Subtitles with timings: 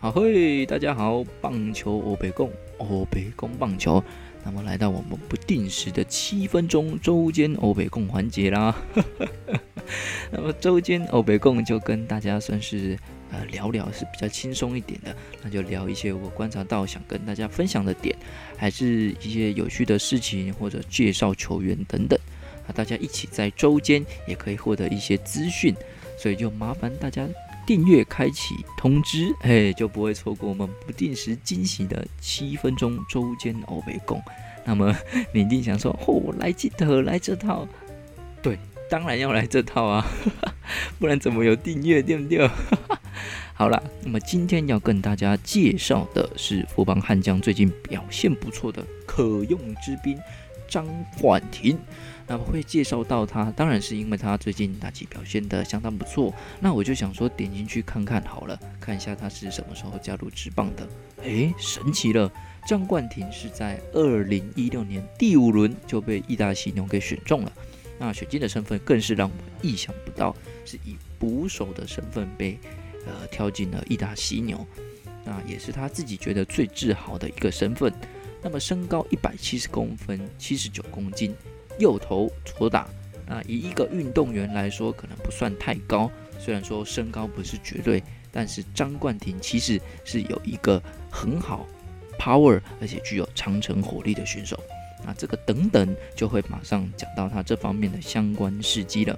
[0.00, 4.00] 好嘿，大家好，棒球欧北共欧北共棒球，
[4.44, 8.76] 那么来到我们不定时的七分钟周间欧北共环节啦。
[10.30, 12.96] 那么周间欧北共就跟大家算是
[13.32, 18.16] 呃聊聊是比较轻松一点的，那就聊一些我观察到想跟大家分享的点，
[18.56, 22.16] 还是一些有趣的事情或者介绍球员等等，
[22.68, 25.74] 啊，大家一起在周间也可以获得一些资讯，
[26.16, 27.28] 所以就麻烦大家。
[27.68, 34.22] 订阅开启通知，嘿，就不会错过我们不定时惊喜的七分钟周间欧美共。
[34.64, 34.96] 那么
[35.34, 37.68] 你一定想说，哦，来记得来这套，
[38.40, 40.02] 对，当然要来这套啊，
[40.98, 42.48] 不然怎么有订阅，对不对？
[43.52, 50.18] 好了，那么今天要跟大家介绍的是富邦悍将最近表现不错的可用之兵
[50.68, 50.86] 张
[51.20, 51.78] 冠廷。
[52.30, 56.30] 那么会介绍到他，当然是因为他最近打击表现的相当不错。
[56.60, 60.86] 那我就想说点进去看看好了，看一下他是什么时候加入职棒的。
[61.22, 62.30] 诶，神奇了，
[62.66, 67.52] 张冠廷是在二零一六年第五轮就被义大犀牛给选中了。
[67.98, 72.58] 那选进的身份更是让我意想不到，是以捕手的身份被
[73.06, 74.66] 呃挑进了义大犀牛。
[75.24, 77.90] 那也是他自己觉得最自豪的一个身份。
[78.42, 81.34] 那么身高一百七十公分，七十九公斤。
[81.78, 82.88] 右投左打
[83.28, 86.10] 啊，以一个运动员来说，可能不算太高。
[86.36, 91.64] 虽然说身高不是绝对，但是张冠廷其实是有一个很好
[92.18, 94.58] power，而且具有长城火力的选手。
[95.04, 99.16] 那这个等等就会马上讲到他这方面的相关事迹了。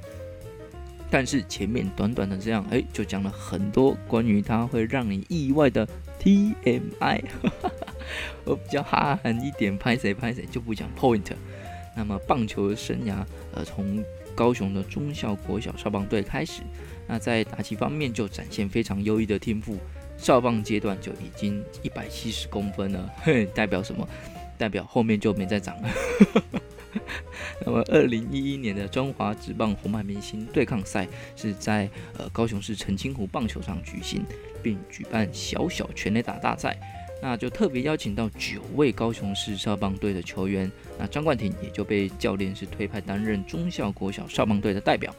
[1.10, 5.88] 但是前面短短的这样，哎，就讲了很多关于他会让你意外的
[6.20, 7.22] TMI。
[8.44, 11.32] 我比较哈狠一点，拍谁拍谁就不讲 point。
[11.96, 14.02] 那么棒球生涯，呃，从
[14.34, 16.62] 高雄的中校国小少棒队开始，
[17.06, 19.76] 那在打击方面就展现非常优异的天赋，
[20.16, 24.08] 少棒阶段就已经一百七十公分了，嘿，代表什么？
[24.56, 25.90] 代表后面就没再长了。
[27.64, 34.24] 那么二零一一年的中华职棒红白明星对抗赛是在呃高雄市澄清湖棒球场举行，
[34.62, 36.78] 并举办小小全垒打大赛。
[37.22, 45.14] 那就特别邀请到九位高雄市少棒队的球员，那张冠廷也就被教练是推派担任中校国小少棒队的代表。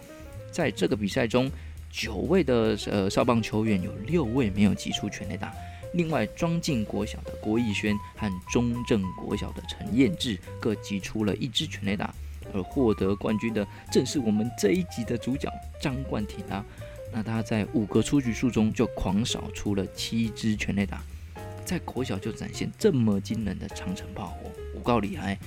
[0.51, 1.49] 在这个比赛中，
[1.91, 5.53] 九位的呃少棒球员有六位没有击出全垒打，
[5.93, 12.13] 另外庄敬国小的郭义轩和中正国小的陈彦志各击出了一支全垒打，
[12.51, 15.47] 而获得冠军的正是我们这一集的主角
[15.79, 16.65] 张冠廷啊。
[17.13, 21.03] 那他在五个出局数中就狂扫出了七支全垒打。
[21.65, 25.37] 在国小就展现这么惊人的长城炮火，五告厉害。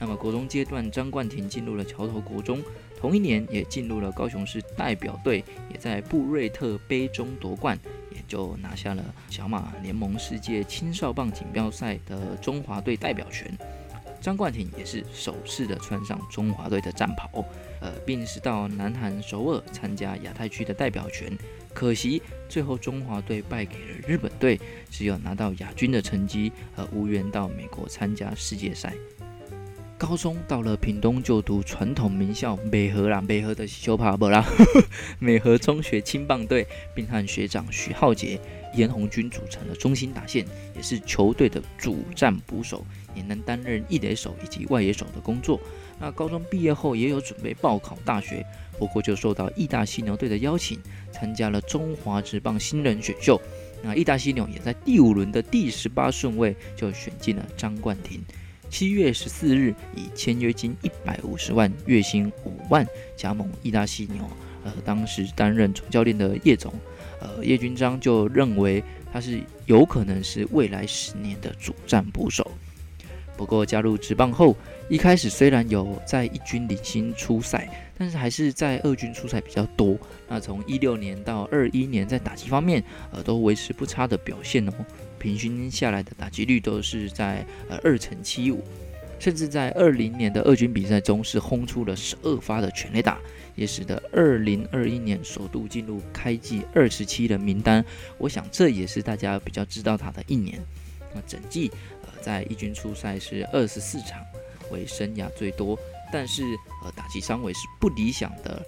[0.00, 2.62] 那么国中阶段，张冠廷进入了桥头国中，
[2.96, 7.76] 同一年也进入了高雄市代表队，也在布瑞特杯中夺冠，
[8.12, 13.52] 也就拿下了小马联盟世界青少棒锦标赛的中华队代表权。
[14.20, 17.44] 张冠廷也是首次的穿上中华队的战袍，
[17.80, 21.36] 呃，并是到南韩首尔参加亚太区的代表权。
[21.72, 24.58] 可惜最后中华队败给了日本队，
[24.90, 28.92] 只有拿到亚军的成绩，而无缘到美国参加世界赛。
[29.96, 34.44] 高中到了屏东就读传统名校美和啦，美和的修帕布啦，
[35.18, 38.40] 美和中学青棒队，并和学长徐浩杰、
[38.74, 40.46] 严红军组成了中心打线，
[40.76, 42.84] 也是球队的主战捕手，
[43.14, 45.60] 也能担任一垒手以及外野手的工作。
[46.00, 48.44] 那高中毕业后也有准备报考大学。
[48.78, 50.78] 不过就受到义大犀牛队的邀请，
[51.10, 53.40] 参加了中华职棒新人选秀。
[53.82, 58.20] 那义大犀牛也在第五轮的第十八顺位就选进了张冠廷。
[58.70, 62.86] 七月十四日，以签约金一百五十万、月薪五万
[63.16, 64.22] 加盟义大犀牛。
[64.68, 66.74] 呃，当时担任总教练的叶总，
[67.20, 72.50] 呃，叶军章就认为他是有可能是未来十年的主战捕手。
[73.34, 74.54] 不过加入职棒后，
[74.90, 79.96] 一开始虽然有在一军领薪出赛，但是还是在二军出赛比较多。
[80.28, 84.72] 那从一六年到二一年，在打击方面，呃，都维持不差的表现哦。
[85.18, 88.62] 平均下来的打击率都是在呃二乘七五，
[89.18, 93.18] 甚至在二零年的二军比赛中是轰出了十二发的全垒打，
[93.54, 97.84] 也使得二零二一年首度进入开季二十七人名单。
[98.18, 100.58] 我想这也是大家比较知道他的一年。
[101.14, 101.70] 那整季
[102.02, 102.08] 呃。
[102.20, 104.20] 在一军出赛是二十四场，
[104.72, 105.78] 为生涯最多，
[106.12, 106.42] 但是
[106.84, 108.60] 呃打击伤位是不理想的，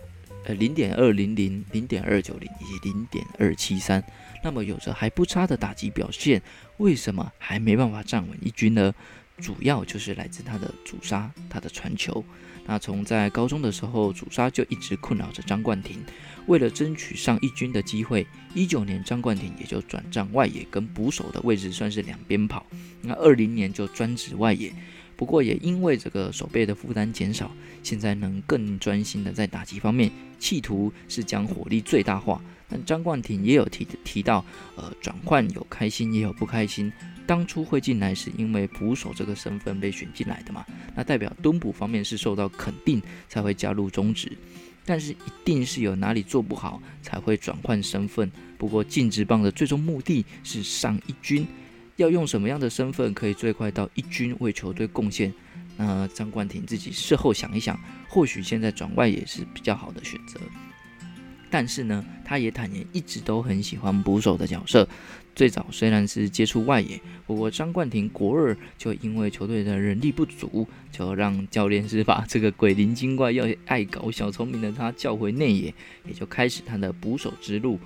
[0.45, 4.03] 呃零点二零零、零点二九零以及零点二七三，
[4.43, 6.41] 那么有着还不差的打击表现，
[6.79, 8.95] 为什么还没办法站稳一军呢？
[9.41, 12.25] 主要就是来自他的主杀，他的传球。
[12.67, 16.05] 那从在高中的时候，主杀就一直困扰着张冠廷。
[16.47, 22.65] 为了争取上一军的机会，一九年张冠廷也就转战外野，跟捕手的位置算是两边跑。
[23.03, 24.73] 那二零年就专职外野。
[25.17, 27.51] 不过也因为这个手背的负担减少，
[27.83, 32.41] 现在能更专心的在打击方面，企图是将火力最大化。
[32.69, 34.45] 但张冠廷也有提提到，
[34.77, 36.91] 呃，转换有开心也有不开心。
[37.31, 40.67] 当初会进来是因为捕手这个身份被选进来的嘛？
[40.97, 44.37] 那代表蹲捕方面是受到肯定才会加入中职，
[44.85, 48.29] 但是一定是有哪里做不好才会转换身份。
[48.59, 51.47] 不过禁止棒的最终目的是上一军。
[51.95, 55.33] 要用什么样的身份可以最快到一军为球队贡献？
[55.77, 57.79] 那张冠廷自己事后想一想，
[58.09, 60.41] 或许现在转外也是比较好的选择。
[61.51, 64.89] 但是呢，他也坦言一直都很喜欢捕手的角色。
[65.35, 75.75] 最早虽然是接触外野，不过张冠廷国二就因为球队的人力不足，就让教练是把这个鬼灵精怪又爱搞小聪明的他叫回内野，
[76.05, 77.79] 也就开始他的捕手之路。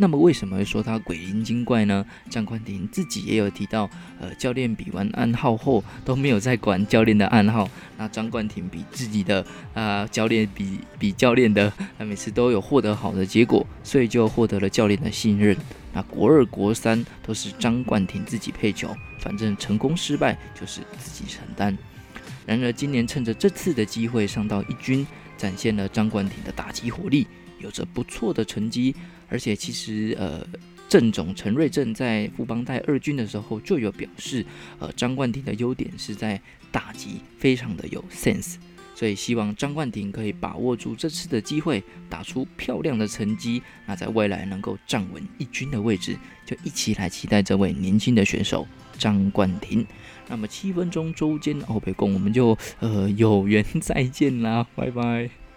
[0.00, 2.06] 那么为什么说他鬼灵精怪呢？
[2.30, 3.90] 张冠廷自己也有提到，
[4.20, 7.68] 呃，教练比完暗号后都没有再管教练的暗号。
[7.96, 15.56] 那张冠廷比自己的啊教练比比教练的，他每次都有获得好的结果，所以就获得了教练的信任。
[15.92, 21.76] 那国二、国三都是张冠廷自己配球，反正成功失败就是自己承担。
[22.46, 25.04] 然而今年趁着这次的机会上到一军，
[25.36, 27.26] 展现了张冠廷的打击火力，
[27.60, 28.94] 有着不错的成绩。
[29.28, 30.46] 而且其实，呃，
[30.88, 34.44] 郑总陈瑞正在富邦带二军的时候就有表示，
[34.78, 36.40] 呃，张冠廷的优点是在
[36.72, 38.54] 打击非常的有 sense，
[38.94, 46.16] 所以希望张冠廷可以把握住这次的机会，打出漂亮的成绩，那在未来能够站稳一军的位置，
[46.46, 48.66] 就一起来期待这位年轻的选手
[48.96, 49.86] 张冠廷。
[50.26, 55.47] 那么七分钟周间欧北共，我们就呃有缘 再见啦，拜拜。